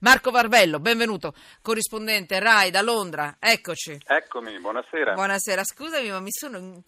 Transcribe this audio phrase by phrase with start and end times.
[0.00, 3.98] Marco Varvello, benvenuto, corrispondente RAI da Londra, eccoci.
[4.06, 5.12] Eccomi, buonasera.
[5.12, 6.82] Buonasera, scusami ma mi sono...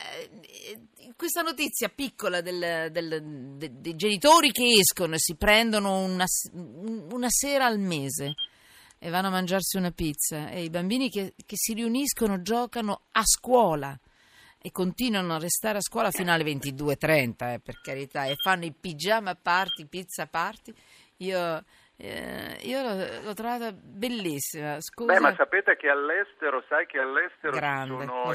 [0.00, 0.80] eh,
[1.14, 6.24] questa notizia piccola del- del- de- dei genitori che escono e si prendono una,
[6.54, 8.34] una sera al mese
[8.98, 13.22] e vanno a mangiarsi una pizza e i bambini che, che si riuniscono giocano a
[13.24, 13.96] scuola
[14.58, 18.72] e continuano a restare a scuola fino alle 22.30, eh, per carità, e fanno i
[18.72, 20.74] pigiama party, pizza party.
[21.18, 21.64] Io,
[21.98, 24.80] eh, io l'ho, l'ho trovata bellissima.
[24.80, 25.14] Scusa.
[25.14, 28.34] Beh, ma sapete che all'estero, sai che all'estero Grande, ci sono lo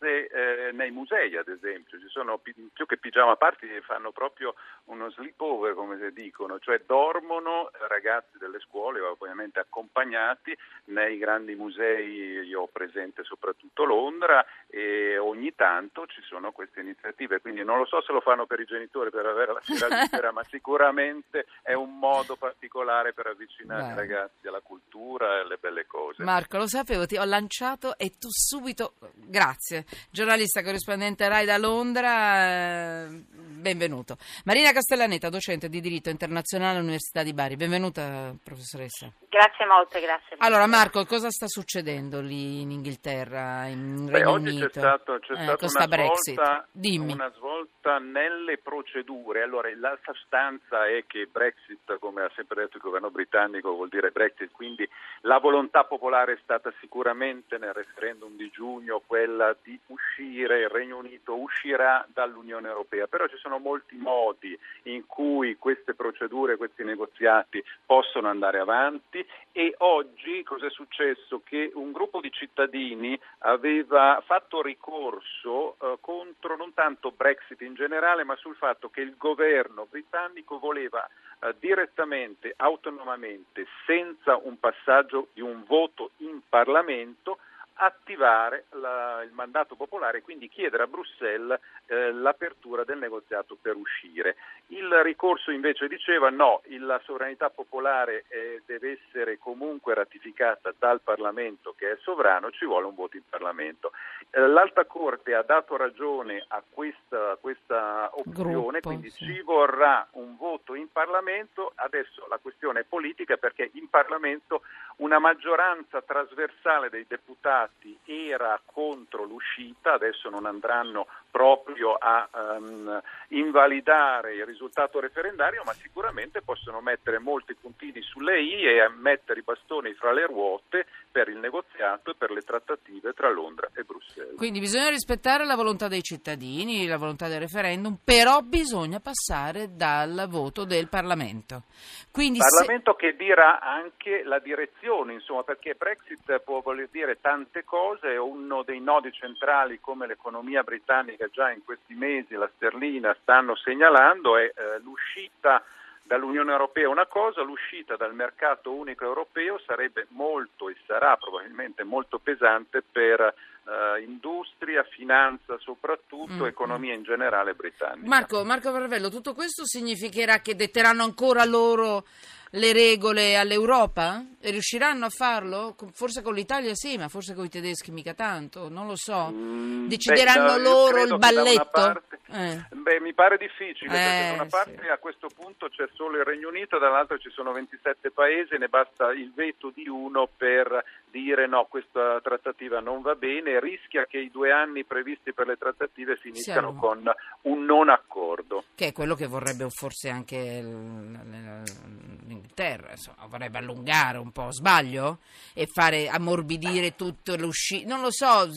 [0.00, 4.54] esperienze eh, nei musei, ad esempio, ci sono pi- più che pigiama party, fanno proprio
[4.86, 12.40] uno sleepover, come si dicono, cioè dormono ragazzi delle scuole, ovviamente accompagnati, nei grandi musei,
[12.40, 17.84] io ho presente soprattutto Londra, e ogni tanto ci sono queste iniziative, quindi non lo
[17.84, 21.74] so se lo fanno per i genitori per avere la sera libera, ma sicuramente è
[21.74, 23.92] un modo particolare per avvicinare Beh.
[23.92, 26.22] i ragazzi alla cultura e alle belle cose.
[26.22, 28.94] Marco, lo sapevo, ti ho lanciato e tu subito.
[29.14, 29.84] Grazie.
[30.10, 33.22] Giornalista corrispondente Rai da Londra, eh,
[33.60, 34.16] benvenuto.
[34.44, 37.56] Marina Castellaneta, docente di diritto internazionale all'Università di Bari.
[37.56, 39.12] Benvenuta, professoressa.
[39.28, 40.36] Grazie molte, grazie.
[40.38, 44.66] Allora, Marco, cosa sta succedendo lì in Inghilterra, in Beh, Regno oggi Unito?
[44.68, 46.34] c'è, stato, c'è Eh, stata una, Brexit.
[46.34, 47.12] svolta, Dimmi.
[47.12, 49.42] una svolta nelle procedure.
[49.42, 54.10] Allora, la sostanza è che Brexit, come ha sempre detto il governo britannico, vuol dire
[54.10, 54.88] Brexit, quindi
[55.22, 60.98] la volontà popolare è stata sicuramente nel referendum di giugno quella di uscire, il Regno
[60.98, 67.62] Unito uscirà dall'Unione Europea, però ci sono molti modi in cui queste procedure, questi negoziati
[67.84, 71.42] possono andare avanti e oggi cosa è successo?
[71.44, 78.24] Che un gruppo di cittadini aveva fatto ricorso eh, contro non tanto Brexit in generale,
[78.24, 81.06] ma sul fatto che il governo britannico voleva
[81.40, 87.38] eh, direttamente, autonomamente, senza un passaggio di un voto in Parlamento,
[87.82, 93.74] attivare la- il mandato popolare e quindi chiedere a Bruxelles eh, l'apertura del negoziato per
[93.74, 94.36] uscire.
[94.68, 101.74] Il ricorso invece diceva no, la sovranità popolare eh, deve essere comunque ratificata dal Parlamento
[101.76, 103.92] che è sovrano, ci vuole un voto in Parlamento.
[104.30, 109.24] Eh, L'Alta Corte ha dato ragione a questa, a questa opzione, Gruppo, quindi sì.
[109.24, 114.62] ci vorrà un voto in Parlamento, adesso la questione è politica perché in Parlamento
[114.96, 117.69] una maggioranza trasversale dei deputati
[118.06, 126.42] era contro l'uscita, adesso non andranno proprio a ehm, invalidare il risultato referendario, ma sicuramente
[126.42, 131.38] possono mettere molti puntini sulle i e mettere i bastoni fra le ruote per il
[131.38, 134.36] negoziato e per le trattative tra Londra e Bruxelles.
[134.36, 140.26] Quindi bisogna rispettare la volontà dei cittadini, la volontà del referendum, però bisogna passare dal
[140.28, 141.62] voto del Parlamento.
[142.10, 147.64] Quindi se- Parlamento che dirà anche la direzione, insomma, perché Brexit può voler dire tante
[147.64, 153.56] cose, uno dei nodi centrali come l'economia britannica già in questi mesi, la sterlina, stanno
[153.56, 155.62] segnalando è eh, l'uscita
[156.02, 162.18] dall'Unione Europea una cosa, l'uscita dal mercato unico europeo sarebbe molto e sarà probabilmente molto
[162.18, 168.08] pesante per eh, industria, finanza soprattutto, Mm, economia in generale britannica.
[168.08, 172.04] Marco, Marco Varvello, tutto questo significherà che detteranno ancora loro
[172.50, 174.24] le regole all'Europa?
[174.40, 175.76] Riusciranno a farlo?
[175.92, 179.28] Forse con l'Italia sì, ma forse con i tedeschi mica tanto, non lo so.
[179.30, 181.68] Mm, Decideranno beh, loro il balletto?
[181.70, 182.64] parte- Eh.
[182.70, 184.86] Beh, mi pare difficile, perché Eh, da una parte sì.
[184.88, 189.10] a questo punto c'è solo il Regno Unito, dall'altra ci sono 27 paesi, ne basta
[189.12, 194.30] il veto di uno per dire no, questa trattativa non va bene, rischia che i
[194.30, 197.12] due anni previsti per le trattative finiscano Siano- con
[197.42, 198.62] un non accordo.
[198.76, 205.18] Che è quello che vorrebbe forse anche il- l'Inghilterra, insomma, vorrebbe allungare un po', sbaglio?
[205.54, 208.48] E fare ammorbidire tutto l'uscita, non lo so,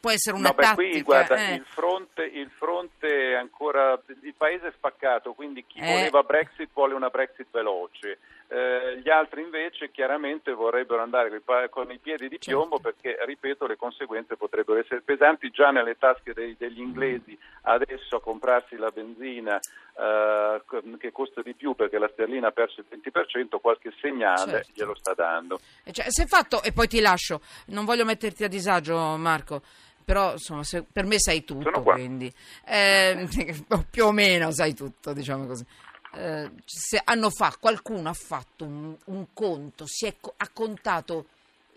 [0.00, 0.90] può essere una no, beh, tattica.
[0.90, 1.54] qui guarda, eh.
[1.54, 5.86] il, fronte, il fronte è ancora, il paese è spaccato, quindi chi Eh.
[5.86, 8.18] voleva Brexit vuole una Brexit veloce.
[8.52, 11.40] Eh, gli altri invece chiaramente vorrebbero andare
[11.70, 12.58] con i piedi di Certo.
[12.58, 18.16] piombo perché, ripeto, le conseguenze potrebbero essere pesanti già nelle tasche dei- degli inglesi adesso
[18.16, 19.60] a comprarsi la benzina
[20.00, 20.62] eh,
[20.98, 24.70] che costa di più perché la sterlina ha perso il 20%, qualche segnale Certo.
[24.74, 25.60] glielo sta dando.
[25.84, 29.62] E Cioè, se fatto, e poi ti lascio, non voglio metterti a disagio Marco,
[30.04, 32.32] però insomma, se- per me sai tutto, quindi
[32.64, 33.28] Eh,
[33.90, 35.64] più o meno sai tutto, diciamo così.
[36.12, 41.26] Eh, se hanno fa, qualcuno ha fatto un, un conto, si è, ha contato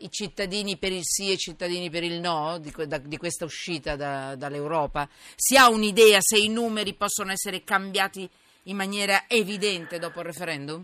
[0.04, 3.46] i cittadini per il sì e i cittadini per il no di, da- di questa
[3.46, 5.08] uscita da- dall'Europa?
[5.36, 8.30] Si ha un'idea se i numeri possono essere cambiati
[8.64, 10.84] in maniera evidente dopo il referendum?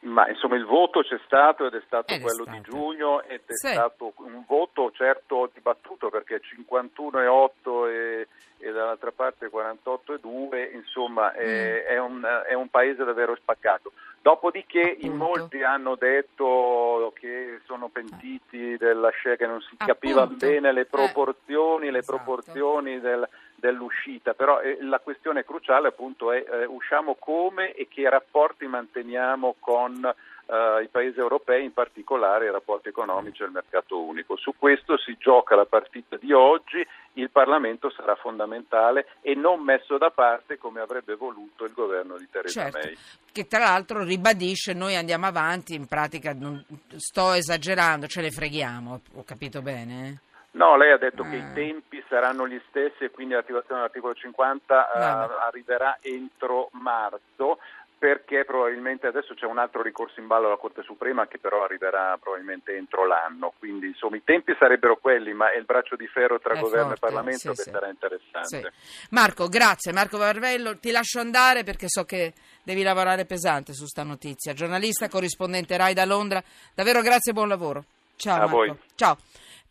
[0.00, 2.56] Ma insomma il voto c'è stato ed è stato Ed è quello stato.
[2.56, 3.66] di giugno ed è Sì.
[3.68, 8.28] stato un voto certo dibattuto perché 51,8 e,
[8.58, 11.86] e dall'altra parte 48,2 insomma è, Mm.
[11.90, 13.92] è un, è un paese davvero spaccato.
[14.22, 15.38] Dopodiché in Appunto.
[15.40, 20.46] molti hanno detto che sono pentiti della scelta, che non si capiva Appunto.
[20.46, 22.16] bene le Eh, proporzioni, le esatto.
[22.22, 23.28] proporzioni del-
[23.58, 29.56] dell'uscita, però eh, la questione cruciale appunto è eh, usciamo come e che rapporti manteniamo
[29.58, 30.14] con
[30.48, 34.36] eh, i paesi europei, in particolare i rapporti economici e il mercato unico.
[34.36, 36.84] Su questo si gioca la partita di oggi,
[37.14, 42.28] il Parlamento sarà fondamentale e non messo da parte come avrebbe voluto il governo di
[42.30, 42.96] Theresa Certo, May.
[43.32, 46.64] che tra l'altro ribadisce noi andiamo avanti, in pratica non-
[46.96, 50.20] sto esagerando, ce ne freghiamo, ho capito bene?
[50.52, 51.50] No, lei ha detto che Ah.
[51.50, 55.34] i tempi saranno gli stessi e quindi l'attivazione dell'articolo 50 eh, Vabbè.
[55.46, 57.58] arriverà entro marzo
[57.98, 62.16] perché probabilmente adesso c'è un altro ricorso in ballo alla Corte Suprema che però arriverà
[62.20, 66.38] probabilmente entro l'anno, quindi insomma i tempi sarebbero quelli, ma è il braccio di ferro
[66.38, 67.70] tra È governo forte, e Parlamento sì, che sì.
[67.70, 68.72] sarà interessante.
[68.72, 69.06] Sì.
[69.10, 69.92] Marco, grazie.
[69.92, 74.52] Marco Varvello, ti lascio andare perché so che devi lavorare pesante su sta notizia.
[74.54, 76.40] Giornalista, corrispondente RAI da Londra,
[76.74, 77.84] davvero grazie e buon lavoro.
[78.14, 78.54] Ciao A Marco.
[78.54, 78.78] voi.
[78.94, 79.16] Ciao.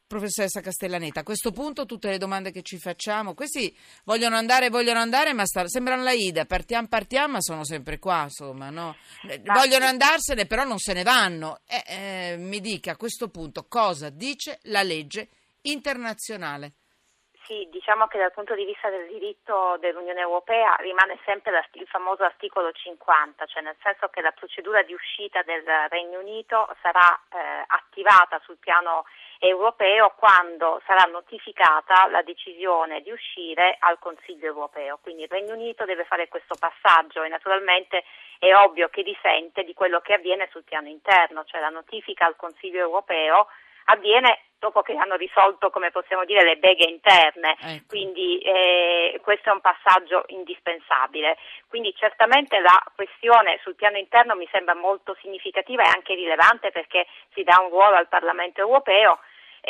[0.07, 3.75] Professoressa Castellaneta, a questo punto tutte le domande che ci facciamo, questi
[4.05, 8.23] vogliono andare, vogliono andare, ma sta- sembrano la Ida, partiamo, partiamo, ma sono sempre qua,
[8.23, 8.95] insomma, no?
[9.27, 11.59] Eh, Vogliono andarsene, però non se ne vanno.
[11.67, 15.27] Eh, eh, mi dica a questo punto cosa dice la legge
[15.63, 16.73] internazionale.
[17.47, 22.23] Sì, diciamo che dal punto di vista del diritto dell'Unione Europea rimane sempre il famoso
[22.23, 27.63] articolo 50, cioè nel senso che la procedura di uscita del Regno Unito sarà eh,
[27.67, 29.05] attivata sul piano
[29.39, 34.99] europeo quando sarà notificata la decisione di uscire al Consiglio europeo.
[35.01, 38.03] Quindi il Regno Unito deve fare questo passaggio e naturalmente
[38.39, 42.35] è ovvio che risente di quello che avviene sul piano interno, cioè la notifica al
[42.35, 43.47] Consiglio europeo
[43.89, 47.55] avviene dopo che hanno risolto, come possiamo dire, le beghe interne.
[47.59, 47.83] Ecco.
[47.87, 51.37] Quindi eh, questo è un passaggio indispensabile.
[51.67, 57.05] Quindi certamente la questione sul piano interno mi sembra molto significativa e anche rilevante perché
[57.33, 59.19] si dà un ruolo al Parlamento europeo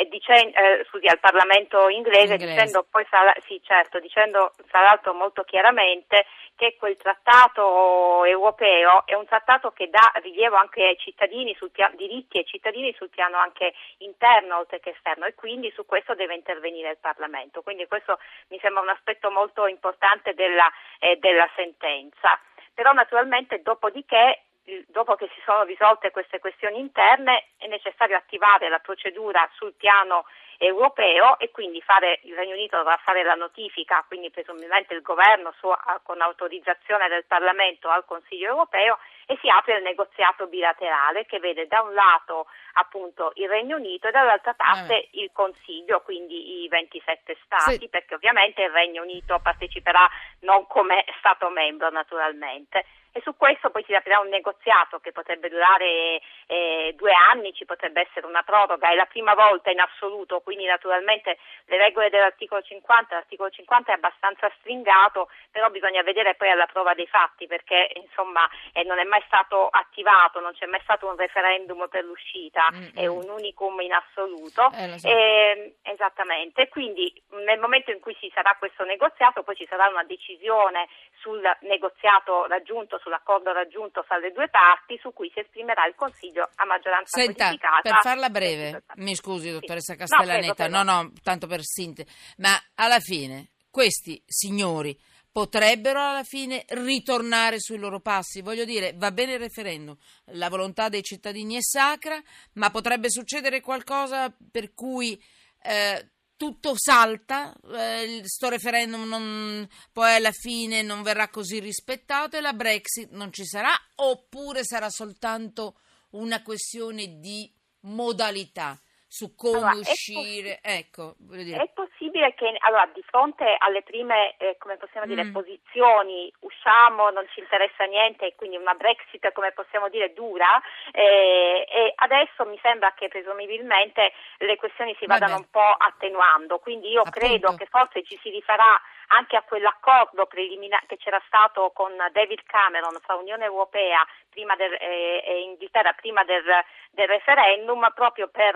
[0.06, 2.46] dicen- eh, scusi, al Parlamento inglese, Inglese.
[2.46, 9.14] dicendo poi sarà, sì, certo, dicendo tra l'altro molto chiaramente che quel trattato europeo è
[9.14, 13.36] un trattato che dà rilievo anche ai cittadini sul piano diritti ai cittadini sul piano
[13.38, 17.62] anche interno oltre che esterno e quindi su questo deve intervenire il Parlamento.
[17.62, 18.18] Quindi questo
[18.48, 22.38] mi sembra un aspetto molto importante della, eh, della sentenza.
[22.74, 24.42] Però naturalmente dopodiché
[24.88, 30.24] dopo che si sono risolte queste questioni interne è necessario attivare la procedura sul piano
[30.60, 35.52] europeo e quindi fare, il Regno Unito dovrà fare la notifica, quindi presumibilmente il governo
[35.58, 35.72] su-
[36.02, 41.68] con autorizzazione del Parlamento al Consiglio europeo e si apre il negoziato bilaterale che vede
[41.68, 47.36] da un lato appunto il Regno Unito e dall'altra parte il Consiglio, quindi i 27
[47.44, 47.88] Stati, Sì.
[47.88, 50.08] perché ovviamente il Regno Unito parteciperà
[50.40, 52.84] non come Stato membro naturalmente.
[53.18, 57.64] E su questo poi si aprirà un negoziato che potrebbe durare eh, due anni, ci
[57.64, 62.62] potrebbe essere una proroga, è la prima volta in assoluto, quindi naturalmente le regole dell'articolo
[62.62, 67.90] 50, l'articolo 50 è abbastanza stringato, però bisogna vedere poi alla prova dei fatti perché
[67.94, 72.68] insomma eh, non è mai stato attivato, non c'è mai stato un referendum per l'uscita,
[72.70, 73.10] Mm, è mm.
[73.10, 74.70] un unicum in assoluto.
[74.74, 75.08] Eh, so.
[75.08, 80.04] Eh, esattamente, quindi nel momento in cui ci sarà questo negoziato, poi ci sarà una
[80.04, 80.86] decisione
[81.20, 86.48] sul negoziato raggiunto, sull'accordo raggiunto fra le due parti, su cui si esprimerà il Consiglio
[86.56, 87.80] a maggioranza Senta, qualificata.
[87.80, 89.98] per farla breve, mi scusi dottoressa Sì.
[90.00, 91.02] No, Castellaneta, no, prego.
[91.02, 94.96] no, tanto per sintesi, ma alla fine questi signori
[95.30, 99.96] potrebbero alla fine ritornare sui loro passi, voglio dire, va bene il referendum,
[100.32, 102.20] la volontà dei cittadini è sacra,
[102.54, 105.20] ma potrebbe succedere qualcosa per cui
[105.62, 112.52] eh, tutto salta, eh, referendum non- poi alla fine non verrà così rispettato e la
[112.54, 115.80] Brexit non ci sarà, oppure sarà soltanto
[116.10, 120.60] una questione di modalità su come Allora, è uscire.
[120.62, 121.62] Ecco, voglio dire.
[121.62, 125.32] È possibile che allora, di fronte alle prime, eh, come possiamo dire, Mm.
[125.32, 130.60] posizioni, usciamo, non ci interessa niente, e quindi una Brexit, come possiamo dire, dura,
[130.92, 135.20] eh, e adesso mi sembra che presumibilmente le questioni si Vabbè.
[135.20, 137.18] vadano un po' attenuando, quindi io Appunto.
[137.18, 142.42] credo che forse ci si rifarà anche a quell'accordo preliminare che c'era stato con David
[142.44, 146.44] Cameron fra Unione Europea prima del, eh, e Inghilterra prima del,
[146.90, 148.54] del referendum proprio per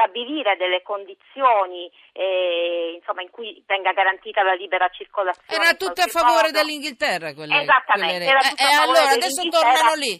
[0.00, 5.62] stabilire delle condizioni eh, insomma, in cui venga garantita la libera circolazione.
[5.62, 6.58] Era tutto a favore modo.
[6.58, 8.48] dell'Inghilterra quelle, Esattamente, quelle era regole.
[8.50, 10.14] tutto Eh, a favore allora adesso tornano lì.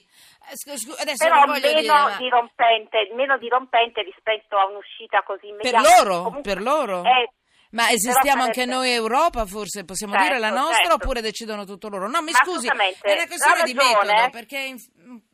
[0.51, 6.03] Eh, adesso Però meno, dire, ma- dirompente, meno dirompente rispetto a un'uscita così per immediata.
[6.05, 7.03] loro, Comunque, per loro.
[7.05, 7.31] eh,
[7.73, 10.95] Ma esistiamo anche noi Europa, forse possiamo Certo, dire la nostra, certo.
[10.95, 12.09] oppure decidono tutto loro?
[12.09, 14.13] No, mi Ma scusi, è una questione ha di ragione.
[14.13, 14.75] metodo, perché...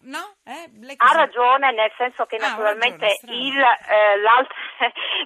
[0.03, 0.37] No?
[0.45, 0.71] Eh?
[0.97, 4.55] Ha ragione, nel senso che Ah, naturalmente ragione, il, eh, l'alta,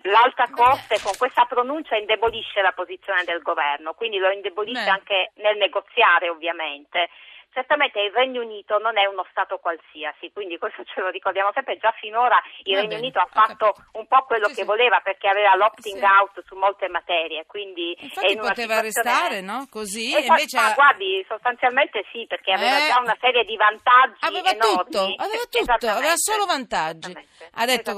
[0.02, 4.90] l'alta corte con questa pronuncia indebolisce la posizione del governo, quindi lo indebolisce Beh.
[4.90, 7.08] anche nel negoziare ovviamente.
[7.52, 11.76] Certamente il Regno Unito non è uno Stato qualsiasi, quindi questo ce lo ricordiamo sempre,
[11.78, 13.98] già finora il Va Regno bene, Unito ha fatto capito.
[13.98, 14.66] un po' quello Sì, che sì.
[14.66, 16.04] voleva perché aveva l'opting Sì.
[16.04, 19.66] out su molte materie, quindi Infatti poteva restare, no?
[19.68, 20.56] Così, e invece...
[20.58, 22.88] ma ha- guardi, sostanzialmente sì, perché aveva Eh.
[22.88, 24.84] già una serie di vantaggi Aveva enormi.
[24.84, 27.12] tutto, aveva tutto, aveva solo vantaggi.
[27.54, 27.90] Ha detto,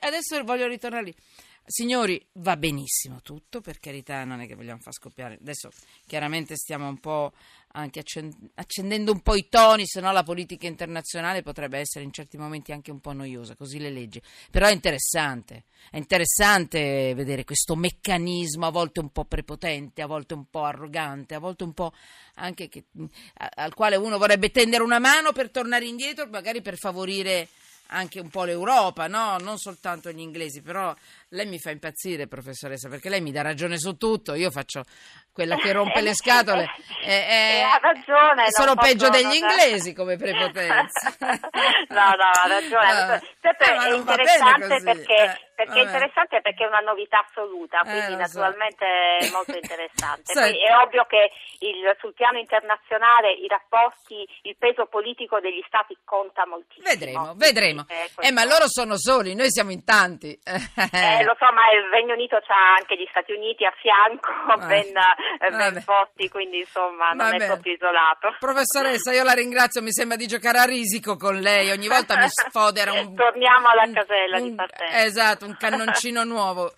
[0.00, 1.14] adesso voglio ritornare lì.
[1.66, 5.38] Signori, va benissimo tutto, per carità, non è che vogliamo far scoppiare.
[5.40, 5.70] Adesso
[6.06, 7.32] chiaramente stiamo un po'
[7.76, 12.12] anche accen- accendendo un po' i toni, se no la politica internazionale potrebbe essere in
[12.12, 14.22] certi momenti anche un po' noiosa, così le leggi.
[14.50, 20.34] Però è interessante, è interessante vedere questo meccanismo a volte un po' prepotente, a volte
[20.34, 21.92] un po' arrogante, a volte un po'
[22.34, 22.84] anche che-
[23.34, 27.48] al quale uno vorrebbe tendere una mano per tornare indietro, magari per favorire
[27.94, 29.36] anche un po' l'Europa, no?
[29.38, 30.94] Non soltanto gli inglesi, però
[31.30, 34.82] lei mi fa impazzire, professoressa, perché lei mi dà ragione su tutto, io faccio
[35.32, 36.68] quella che rompe le scatole.
[37.04, 41.14] Eh, eh, eh, eh, ha ragione, Sono peggio degli non- inglesi come prepotenza.
[41.20, 43.22] no, no, ha ragione.
[43.44, 45.80] Ah, Certo, ma è interessante perché, eh, perché vabbè.
[45.80, 48.16] è interessante perché è una novità assoluta, Eh, quindi so.
[48.40, 48.84] naturalmente
[49.18, 50.32] è molto interessante.
[50.34, 51.30] Poi è ovvio che
[51.60, 56.88] il- sul piano internazionale i rapporti, il peso politico degli stati conta moltissimo.
[56.88, 57.84] Vedremo, vedremo.
[57.88, 60.32] Eh, Eh, ma loro sono soli, noi siamo in tanti.
[60.94, 64.66] Eh, lo so, ma il Regno Unito ha anche gli Stati Uniti a fianco, Eh,
[64.66, 65.82] ben, eh, ben vabbè.
[65.84, 68.36] posti, quindi insomma non Va è proprio isolato.
[68.38, 72.28] Professoressa, io la ringrazio, mi sembra di giocare a risico con lei, ogni volta mi
[72.28, 73.14] sfodera un...
[73.14, 75.02] Torniamo alla un- casella di partenza.
[75.04, 76.72] Esatto, un cannoncino nuovo.